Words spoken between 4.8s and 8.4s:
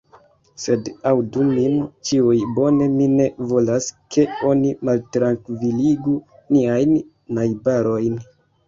maltrankviligu niajn najbarojn.